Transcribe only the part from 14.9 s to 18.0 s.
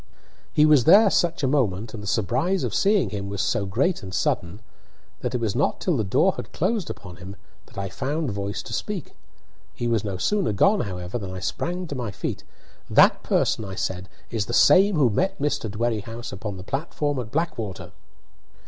who met Mr. Dwerrihouse upon the platform at Blackwater!"